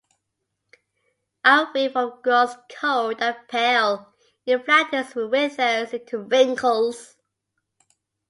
Our 1.45 1.71
real 1.75 1.91
form 1.91 2.21
grows 2.23 2.55
cold 2.75 3.17
and 3.21 3.35
pale. 3.47 4.11
It 4.47 4.65
flattens, 4.65 5.15
it 5.15 5.29
withers 5.29 5.93
into 5.93 6.17
wrinkles. 6.17 7.17